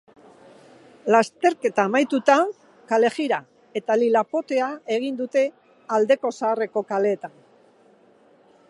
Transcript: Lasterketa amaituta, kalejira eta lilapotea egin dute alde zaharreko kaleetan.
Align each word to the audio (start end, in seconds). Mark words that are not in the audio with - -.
Lasterketa 1.15 1.85
amaituta, 1.89 2.37
kalejira 2.93 3.39
eta 3.81 3.99
lilapotea 4.05 4.71
egin 4.97 5.21
dute 5.23 5.45
alde 5.99 6.21
zaharreko 6.37 6.87
kaleetan. 6.95 7.39